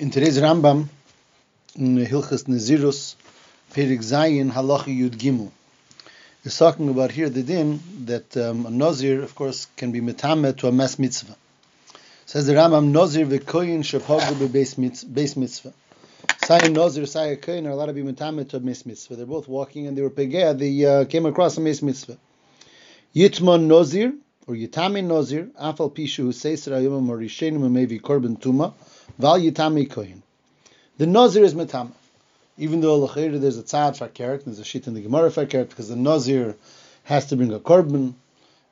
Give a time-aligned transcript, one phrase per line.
[0.00, 0.88] In today's Rambam,
[1.76, 3.16] in Hilchas Nazirus,
[3.74, 5.50] Perik Zayin Halacha Yud Gimel,
[6.42, 10.56] is talking about here the din that um, a Nazir, of course, can be metamet
[10.56, 11.36] to a mes mitzvah.
[12.24, 15.72] Says the Rambam, Nazir v'koyin shepagu beis mitzvah.
[16.46, 19.16] Sai Nazir, Sai Koyin are allowed to be metamet to a mes mitzvah.
[19.16, 22.16] They're both walking and they were pegeh, they uh, came across a mes mitzvah.
[23.14, 24.14] Yitman Nazir,
[24.46, 28.72] or Yitamin Nazir, Afal Pishu Seisra Yom Morishenim Mevi Korban Tuma,
[29.18, 30.22] Val Koyin.
[30.98, 31.92] The Nazir is Metama.
[32.58, 35.46] Even though Lachir there's a tzad for carrot, there's a shit in the Gemara for
[35.46, 36.56] carrot, because the Nazir
[37.04, 38.12] has to bring a korban,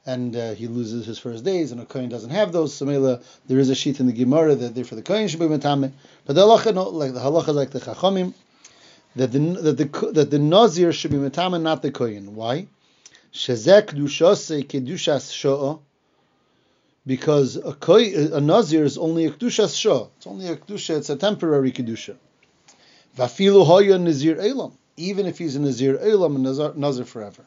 [0.04, 2.74] and uh, he loses his first days, and a kohen doesn't have those.
[2.74, 5.92] So there is a sheet in the Gemara that therefore the kohen should be metame.
[6.26, 8.34] But the halacha, no, like the halacha, like the chachamim,
[9.16, 12.34] that the that the that the Nazir should be metame, not the kohen.
[12.34, 12.66] Why?
[13.32, 15.80] Shezek kedushase kedushas sho'ah
[17.08, 20.08] because a, koi, a nazir is only a kedusha shah.
[20.18, 20.98] It's only a kedusha.
[20.98, 22.16] It's a temporary kedusha.
[23.16, 24.76] Vafilu hoya nazir elam.
[24.98, 27.46] Even if he's a nazir elam, a nazir, nazir forever.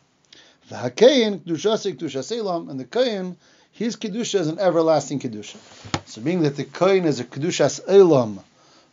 [0.72, 3.38] V'hakein kedusha kedusha elam, and the kohen,
[3.72, 5.58] his kedusha is an everlasting kedusha.
[6.08, 8.40] So, being that the kohen is a kedusha elam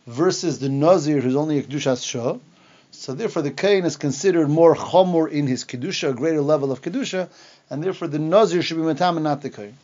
[0.05, 2.37] versus the nazir who's only a kedusha shah.
[2.91, 6.81] So therefore, the kain is considered more chomor in his kedusha, a greater level of
[6.81, 7.29] kedusha,
[7.69, 9.75] and therefore the nazir should be matam and not the kain.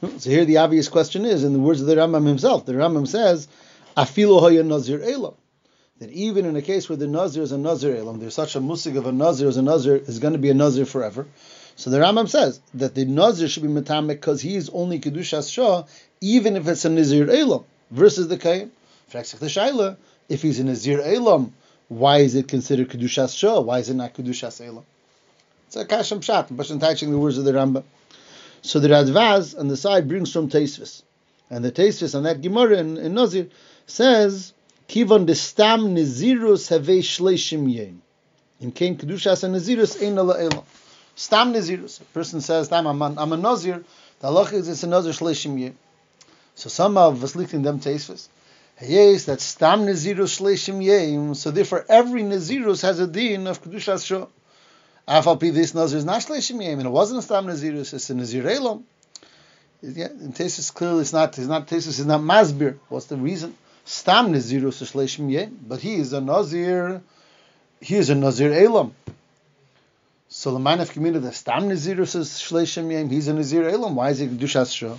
[0.00, 3.08] So here the obvious question is, in the words of the Rambam himself, the Rambam
[3.08, 3.48] says,
[3.96, 5.34] "Afilo hoya nazir elam."
[5.98, 8.60] That even in a case where the nazir is a nazir elam, there's such a
[8.60, 11.26] musig of a nazir as a nazir is going to be a nazir forever.
[11.74, 15.52] So the Rambam says that the nazir should be metamek because he is only kedushas
[15.52, 15.82] shah,
[16.20, 18.70] even if it's a nazir elam versus the kain.
[19.12, 21.52] If he's a nazir elam,
[21.88, 23.58] why is it considered kedushas shah?
[23.60, 24.84] Why is it not kedushas elam?
[25.66, 27.82] It's a kasham shat, but touching the words of the Rambam.
[28.68, 31.02] So the Radvaz on the side brings from Teisvis.
[31.48, 33.46] And the Teisvis on that Gemara in, in Nazir
[33.86, 34.52] says,
[34.90, 38.02] Kivon de stam nizirus have shleishim yen.
[38.60, 40.64] In Kain Kedushas and Nazirus ein ala ela.
[41.16, 42.02] Stam Nazirus.
[42.02, 43.82] A person says, I'm, I'm a Nazir.
[44.20, 45.78] The halach is it's a Nazir shleishim yen.
[46.54, 48.28] So some of us listening them Teisvis.
[48.82, 51.34] Yes, that stam Nazirus shleishim yen.
[51.34, 54.26] So therefore every Nazirus has a din of Kedushas shah.
[55.08, 58.14] Afal this nazir is not shleishim yem, and it wasn't a stam nazirus; it's a
[58.14, 58.84] nazir elam.
[59.80, 61.38] Yeah, in Tesis clearly it's not.
[61.38, 62.76] It's not Tesis is not masbir.
[62.90, 63.56] What's the reason?
[63.86, 67.00] Stam nazirus is shleishim yem, but he is a nazir.
[67.80, 68.94] He is a nazir elam.
[70.28, 73.10] So the man of community the stam nazirus is shleishim yem.
[73.10, 73.94] He's a nazir elam.
[73.94, 74.98] Why is he dushas shah?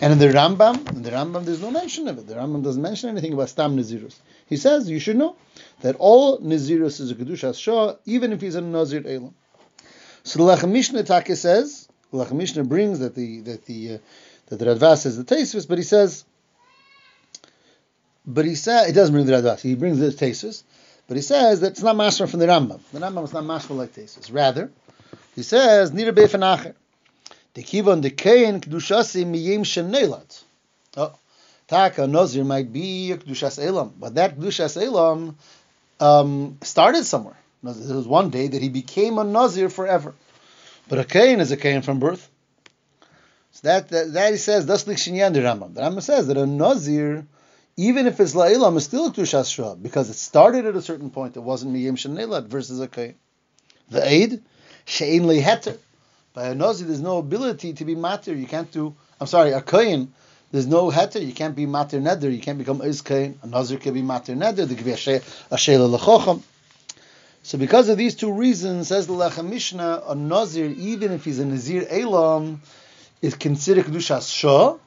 [0.00, 2.26] And in the Rambam, in the Rambam, there's no mention of it.
[2.26, 4.16] The Rambam doesn't mention anything about stam nazirus.
[4.46, 5.36] He says you should know
[5.82, 9.32] that all nazirus is a kedushas shah, even if he's a nazir elam.
[10.24, 13.98] So the Lechem Mishnah Taka says, Lechem Mishnah brings that the that the uh,
[14.46, 16.24] that the Radvaz says the Tesis, but he says,
[18.26, 19.60] but he says it doesn't bring the Radvaz.
[19.60, 20.62] He brings the Tesis,
[21.06, 22.80] but he says that it's not mashma from the Rambam.
[22.90, 24.32] The Rambam is not mashma like Tesis.
[24.32, 24.70] Rather,
[25.34, 26.74] he says nira befanacher.
[27.52, 30.42] The kivon the kain kedushasi miyim shenelat.
[30.96, 31.12] Oh,
[31.68, 35.36] taka nozir might be kedushas elam, but that kedushas elam
[36.00, 37.36] um, started somewhere.
[37.64, 40.14] There was one day that he became a Nazir forever.
[40.88, 42.28] But a Kain is a Kain from birth.
[43.52, 45.74] So that, that, that he says, that's like Shinyan the Rambam.
[45.74, 47.26] The Rambam says that a Nazir,
[47.76, 51.36] even if it's La'ilam, is still a Tushas because it started at a certain point.
[51.36, 53.14] It wasn't Miyim Shanilat versus a Kain.
[53.90, 54.42] The Aid,
[54.86, 55.78] Shein Leheter.
[56.34, 58.38] By a Nazir, there's no ability to be matir.
[58.38, 60.12] You can't do, I'm sorry, a Kain,
[60.54, 61.20] there's no heter.
[61.20, 62.32] You can't be matir neder.
[62.32, 63.36] You can't become is kain.
[63.42, 64.68] A nazir can be matir neder.
[64.68, 66.42] There can be a sheila lechocham.
[67.44, 71.38] So because of these two reasons, says the Lechem Mishnah, a Nazir, even if he's
[71.38, 72.62] a Nazir Elam,
[73.20, 74.78] is considered Kedushas Shah.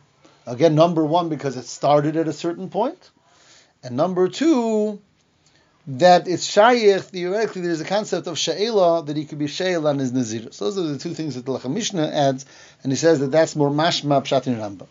[0.48, 3.12] Again, number one, because it started at a certain point.
[3.84, 5.00] And number two,
[5.86, 10.00] that it's Shayich, theoretically, there's a concept of Sha'ela, that he could be Sha'ela and
[10.00, 10.52] his Nazir.
[10.52, 12.48] So those are the two things that the Lechem Mishnah adds,
[12.82, 14.88] and he says that that's more Mashma Pshat in Rambam.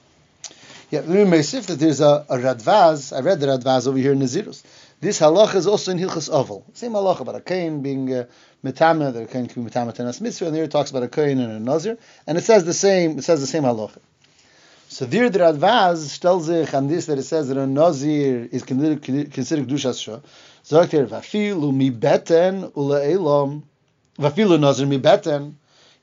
[0.92, 4.20] Yeah, let me that there's a, a Radvaz, I read the Radvaz over here in
[4.20, 4.62] Nazirus.
[4.98, 6.64] This halacha is also in Hilchas Oval.
[6.72, 8.24] Same halacha about a kain being uh,
[8.62, 11.38] that a kain can be metama tenas mitzvah, and there it talks about a kain
[11.38, 13.18] and a nazir, and it says the same.
[13.18, 13.98] It says the same halacha.
[14.88, 18.62] So there, the Radvaz tells sich on this that it says that a nazir is
[18.62, 19.02] considered
[19.32, 20.20] considered kedushas shah.
[20.64, 23.64] Sagt er vafilu mi beten ula elam
[24.18, 25.56] vafilu nazir mi beten.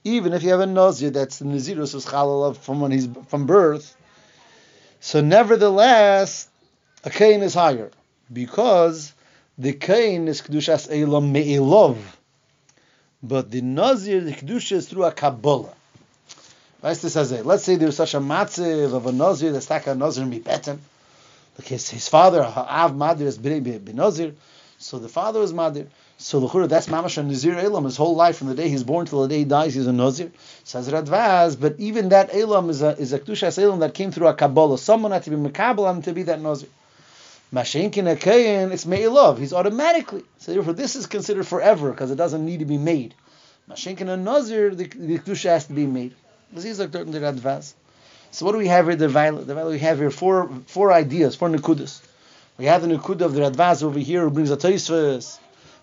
[0.03, 3.47] Even if you have a nazir that's the nazirus was chalal from when he's from
[3.47, 3.95] birth,
[4.99, 6.47] so nevertheless
[7.03, 7.89] a kain is higher
[8.33, 9.13] because
[9.57, 11.97] the kain is kedushas elam me'elov,
[13.21, 15.73] but the nazir the kedusha is through a kabbalah.
[16.81, 20.79] Let's say there's such a matziv of a nazir that's like a nazir mibeten.
[21.57, 24.33] Like his, father, Av Madir, is Benazir.
[24.79, 25.87] So the father was Madir.
[26.17, 27.83] So the L'chura, that's Mamash and Nazir Elam.
[27.83, 29.93] His whole life, from the day he's born till the day he dies, he's a
[29.93, 30.31] Nazir.
[30.63, 34.27] Says Radvaz, but even that Elam is a, is a Kedushas Elam that came through
[34.27, 34.79] a Kabbalah.
[34.79, 36.69] Someone had to be Makabal to be that Nazir.
[37.53, 39.37] Mashenkin Akayin, it's Me'ilov.
[39.37, 40.23] He's automatically.
[40.39, 43.13] So therefore, this is considered forever because it doesn't need to be made.
[43.69, 46.15] Mashenkin and Nazir, the, the Kedusha has to be made.
[46.51, 47.73] This is like the Radvaz.
[48.31, 48.95] So what do we have here?
[48.95, 49.45] The violet.
[49.45, 49.55] The.
[49.67, 52.01] We have here four four ideas, four nekudas.
[52.57, 55.37] We have the nekuda of the Radvaz over here who brings a Taisvus.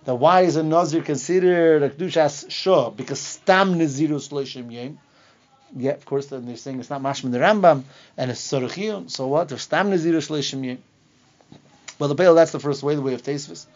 [0.05, 2.91] That why is a Nazir considered a Kedushas Shah?
[2.91, 4.99] Because Stam Nazirus Loishim Yem.
[5.77, 7.85] Yeah, of course, then they're saying it's not Mashman the Rambam
[8.17, 9.09] and it's Sorachiyun.
[9.09, 9.49] So what?
[9.49, 10.79] There's Stam Nazirus Loishim Yem.
[12.01, 13.67] Well, the Pale, that's the first way, the way of Taisvus.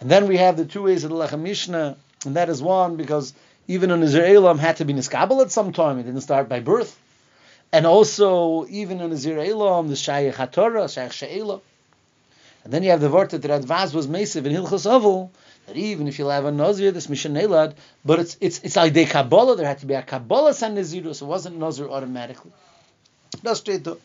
[0.00, 1.96] And then we have the two ways of the Lechem Mishnah,
[2.26, 3.32] and that is one because
[3.68, 6.00] even an Israelim had to be Niskabel at some time.
[6.00, 6.98] It didn't start by birth.
[7.72, 11.60] And also, even Azir Elam, the Shaykh HaTorah, Shaykh She'elah.
[12.64, 15.30] And then you have the word that Radvaz was Mesiv in Hilchos Avol,
[15.66, 17.74] that even if you have a Nazir, this Mishan Elad,
[18.04, 21.16] but it's it's it's like the Kabbalah, there had to be a Kabbalah San Nazirus,
[21.16, 22.50] so it wasn't Nazir automatically.
[23.44, 24.00] That's straight up.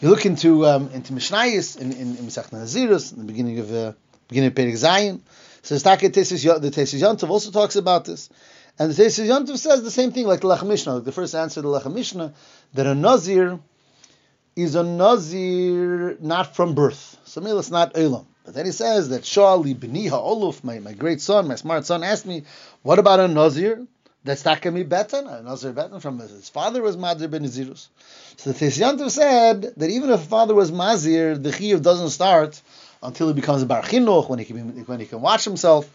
[0.00, 3.92] You look into um, into Mishnayis in in, in Nazirus, in the beginning of uh,
[4.28, 5.20] beginning of Perik Zayin.
[5.62, 8.30] So the Tesis Yontav also talks about this.
[8.78, 11.34] And the Tesis Yontav says the same thing like the Lech Mishnah, like the first
[11.34, 12.32] answer to the Lech Mishnah,
[12.72, 13.58] that a Nazir
[14.56, 17.18] is a Nazir not from birth.
[17.24, 18.26] So maybe it's not Elam.
[18.44, 22.02] But then he says that Shali Beniha Oluf, my, my great son, my smart son,
[22.02, 22.44] asked me,
[22.82, 23.86] what about a Nazir?
[24.22, 27.88] That's Takami Betan, a Nazir Betan from his father was Mazir ben Nazirus.
[28.36, 32.60] So the Tesis said that even if father was Mazir, the Chiyuv doesn't start
[33.02, 35.88] until he becomes a Bar Chinuch, when he can, when he can watch himself.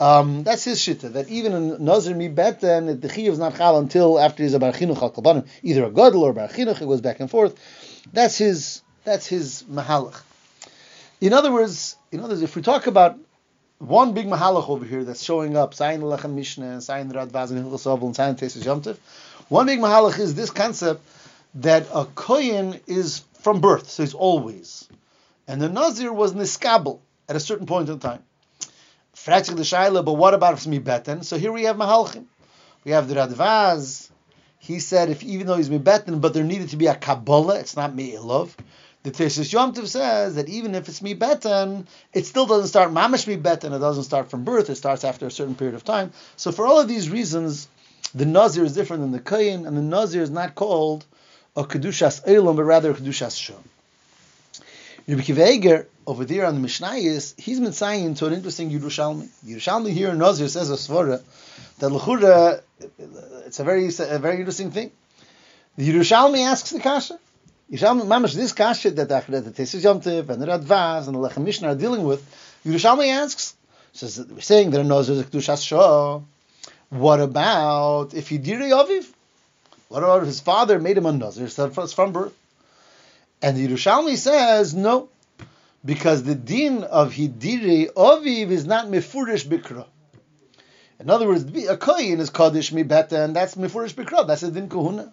[0.00, 1.12] Um, that's his shita.
[1.12, 4.60] That even in Nazir mi beten, the chiyuv is not chal until after he's a
[4.60, 6.48] bar chinuch either a gadol or a bar.
[6.54, 7.58] It goes back and forth.
[8.12, 8.82] That's his.
[9.02, 10.20] That's his mahalach.
[11.20, 13.18] In other words, in other words, if we talk about
[13.78, 18.02] one big mahalach over here that's showing up, Sayin Lechem Mishnah, Sayin Radvaz and Hilchos
[18.02, 18.96] and Sayin Tesis Yomtiv,
[19.48, 21.00] one big mahalach is this concept
[21.54, 24.88] that a kohen is from birth, so he's always,
[25.46, 28.22] and the Nazir was niskabel at a certain point in time.
[29.14, 31.22] Fratzig the Shaila, but what about me beten?
[31.22, 32.24] So here we have Mahalchim.
[32.84, 34.10] We have the Radvaz.
[34.58, 37.76] He said if even though he's beten, but there needed to be a Kabbalah, it's
[37.76, 38.50] not Me'ilov.
[39.04, 43.26] The Tesis Yom Tov says that even if it's beten, it still doesn't start mamash
[43.42, 43.72] beten.
[43.72, 44.70] It doesn't start from birth.
[44.70, 46.12] It starts after a certain period of time.
[46.36, 47.68] So for all of these reasons,
[48.14, 51.04] the Nazir is different than the Kayin, and the Nazir is not called
[51.56, 53.62] a Kedushas Eilam, but rather a Kedushas Shom.
[55.06, 59.28] Rabbi Kiva over there on the Mishnayis, he's been saying to an interesting Yerushalmi.
[59.46, 61.22] Yerushalmi here in Nazir says a svara
[61.78, 62.62] that lechura,
[63.46, 64.90] it's a very a very interesting thing.
[65.76, 67.18] The Yerushalmi asks the kasha.
[67.70, 71.68] Yerushalmi, mamash, this kasha that the, Tesis Yomtiv and the Radvaz and the Lechem Mishnah
[71.68, 72.24] are dealing with,
[72.64, 73.54] Yerushalmi asks,
[73.92, 76.20] says we're saying that a Nazir is a Kedushas Shah.
[76.88, 79.06] What about if he diri aviv?
[79.88, 82.34] What about if his father made him a Nazir from birth?
[83.42, 85.10] And Yerushalmi says, no,
[85.84, 89.86] because the din of Hidire Oviv is not Mefurish Bikra.
[90.98, 94.68] In other words, a koyin is Kaddish Mibeta, and that's Mefurish Bikra, that's a din
[94.68, 95.12] Kohuna.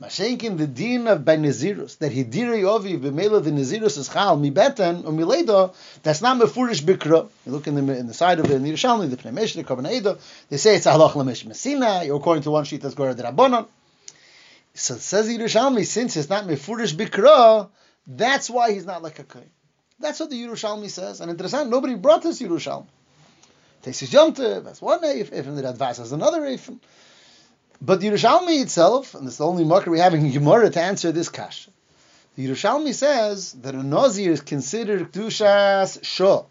[0.00, 5.06] Mashenkin, the din of by Nazirus, that Hidire Oviv, Bemela the Nazirus is Chal, Mibeten,
[5.06, 7.26] or Mileda, that's not Mefurish Bikra.
[7.46, 10.18] You look in the, in the side of in the Yerushalmi, the Pnei the Korban
[10.50, 13.66] they say it's Allah Lamesh Messina, according to one sheet that's Gora de Rabbanon.
[14.74, 17.70] So it says Yerushalmi, since it's not Mefurish Bikra,
[18.06, 19.48] that's why he's not like a Kohen.
[19.98, 21.22] That's what the Yerushalmi says.
[21.22, 22.86] And interesting, nobody brought this Yerushalmi.
[23.82, 26.78] Tesis Yomtev, that's one Eif, and the Radvaz has another Eif.
[27.80, 31.12] But the Yerushalmi itself, and it's the only marker we have in Gemara to answer
[31.12, 31.70] this kasha.
[32.36, 36.44] The Yerushalmi says that a Nazir is considered Kdushas Shah.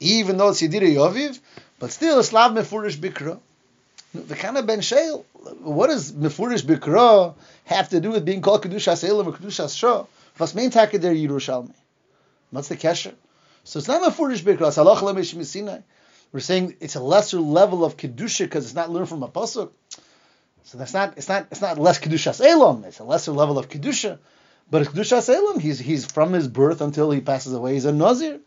[0.00, 1.38] Even though it's Yedira Yoviv,
[1.78, 3.38] but still a Slav Mefurish Bikra.
[4.12, 5.24] Of Ben Sheil,
[5.60, 7.34] what does Mefurish Bikra
[7.64, 10.06] have to do with being called Kedushas Elam or Kedushas Shah?
[10.38, 11.74] Was main taka der Yerushalmi?
[12.50, 13.14] What's the kesher?
[13.64, 15.82] So it's not Mefurish Bikra, Halach Lemesh Misinai.
[16.32, 19.70] We're saying it's a lesser level of kedusha because it's not learned from a pasuk.
[20.64, 22.84] So that's not it's not it's not less kedushas elam.
[22.84, 24.18] It's a lesser level of kedusha,
[24.70, 25.58] but it's kedushas elam.
[25.60, 27.74] He's he's from his birth until he passes away.
[27.74, 28.38] He's a nazir.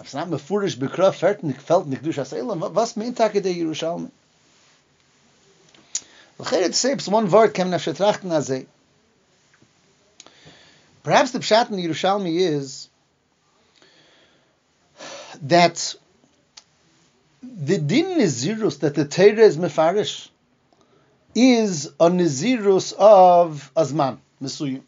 [0.00, 2.60] It's not mefurish bikra felt kedushas elam.
[2.60, 4.10] Was meint take der Yerushalmi?
[6.38, 8.66] L'cheret says one word kem nafshetrachten azay.
[11.02, 12.88] Perhaps the pshat in the Yerushalmi is
[15.42, 15.94] that
[17.42, 20.28] the din is nizirus that the Torah is mefarish
[21.34, 24.82] is a nizirus of azman mesuyim.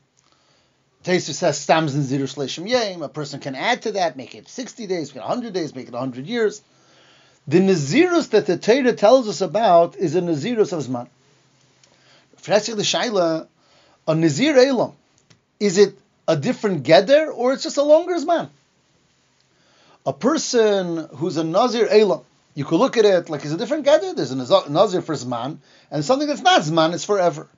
[1.04, 3.02] Taser says stams in zirus leishim.
[3.02, 5.88] A person can add to that, make it 60 days, make it 100 days, make
[5.88, 6.62] it 100 years.
[7.48, 11.08] The nazirus that the Torah tells us about is a nazirus of zman.
[12.36, 13.46] Freshik the shaila,
[14.06, 14.92] a nazir elam,
[15.58, 18.50] is it a different geder or it's just a longer zman?
[20.06, 22.20] A person who's a nazir elam,
[22.60, 24.14] you could look at it like it's a different geder.
[24.14, 24.36] There's a
[24.70, 27.48] nazir for zman, and something that's not zman is forever.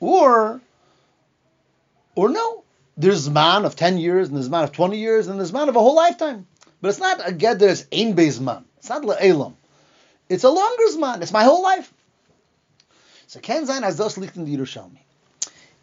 [0.00, 0.62] Or
[2.14, 2.64] or no,
[2.96, 5.76] there's man of 10 years, and there's man of 20 years, and there's man of
[5.76, 6.46] a whole lifetime.
[6.80, 8.64] But it's not a get there's ein beis man.
[8.78, 9.56] It's not le'elam.
[10.30, 11.20] It's a longer man.
[11.20, 11.92] It's my whole life.
[13.26, 15.00] So Ken Zain has thus licht in the Yerushalmi.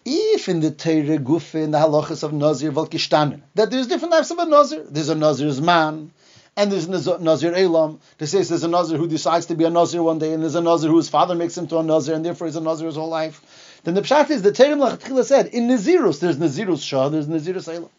[0.03, 4.31] If in the Torah Gufe, in the halachas of Nazir, Volkishtanen, that there's different types
[4.31, 4.83] of a Nazir.
[4.89, 6.11] There's a Nazir's man,
[6.57, 7.99] and there's Nazir Elam.
[8.17, 10.55] They say there's a Nazir who decides to be a Nazir one day, and there's
[10.55, 12.95] a Nazir whose father makes him to a Nazir, and therefore he's a Nazir his
[12.95, 13.79] whole life.
[13.83, 17.67] Then the pshat is the Terem Lachatchila said in Nazirus there's Nazirus Shah, there's Nazirus
[17.67, 17.89] Elam.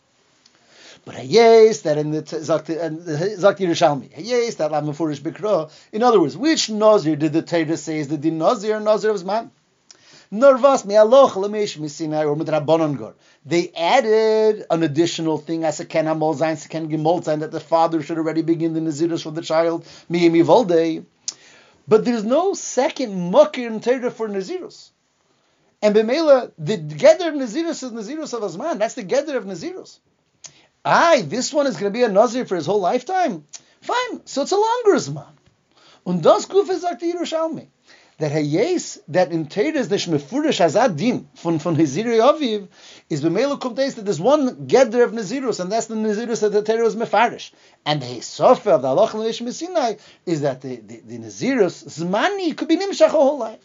[1.05, 5.73] But hayes that in the Zakti uh, Yerushalmi, hayes that Lamafurish Bikra.
[5.91, 9.25] In other words, which Nazir did the Torah say is the din Nazir Nazir of
[9.25, 9.51] man?
[10.33, 12.25] Nervas misinai
[13.01, 13.15] or.
[13.45, 17.61] They added an additional thing as a ken amol zayin, ken gimol zayin that the
[17.61, 19.87] father should already begin the nazirus for the child.
[21.87, 24.91] But there's no second mucker in Torah for nazirus.
[25.83, 28.79] And Bemela, the Geder of Nazirus is Nazirus of Azman.
[28.79, 29.99] That's the Geder of Nazirus.
[30.85, 33.45] Aye, this one is going to be a Nazir for his whole lifetime.
[33.81, 35.33] Fine, so it's a longer Zman.
[36.07, 37.67] Und das Guf ist sagt Yerushalmi.
[38.19, 42.69] That Hayes, that in Torah is nicht mefurish azad din von, von Hiziri Aviv,
[43.09, 46.85] is Bemela kommt that there's one Geder of Nazirus, and that's the Nazirus that the
[46.85, 47.53] is mefarish.
[47.85, 49.95] And the Hisofa of the Allah Sinai
[50.27, 53.59] is that the, the, the Nazirus, Zmani, could be Nimshach a whole life.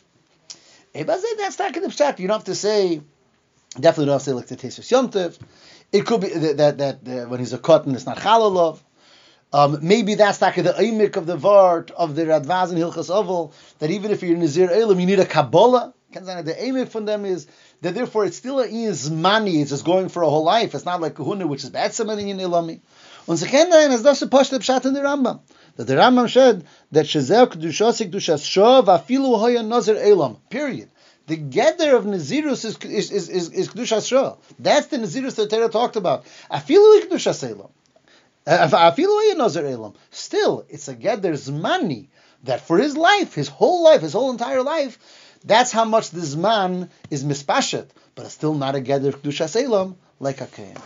[0.94, 3.02] That's not going to You don't have to say,
[3.80, 5.38] definitely don't have to say like the Tesis Yomtiv.
[5.92, 8.80] It could be that, that, that uh, when he's a cotton, it's not Chalalov.
[9.54, 13.54] Um, maybe that's like the imik of the Vart of the Radvaz and Hilchas Oval,
[13.80, 15.94] that even if you're Nazir Elam, you need a Kabbalah.
[16.12, 17.48] The imik from them is
[17.82, 20.76] that therefore it's still a money, it's just going for a whole life.
[20.76, 22.82] It's not like Kahuna, which is bad somebody in Ilami.
[23.28, 25.42] Und sie kennen einen, es das Poshte Pshat in der Rambam
[25.78, 30.38] that the Rambam said that Shazer Kedushas Kedushas Shov Afilu Hoya Nazir Elam.
[30.50, 30.90] Period.
[31.28, 34.38] The gather of Nazirus is is is, is, is Kedushas Shov.
[34.60, 36.26] That's the Nazirus that Torah talked about.
[36.52, 37.62] Afilu Kedushas Elam.
[37.66, 38.37] Afilu Hoya Nazir Elam.
[38.48, 42.10] Uh, still, it's a gather's money
[42.44, 44.98] that for his life, his whole life, his whole entire life,
[45.44, 49.98] that's how much this man is mispashet, but it's still not a gather Kedushas Elam
[50.22, 50.78] like a Kain.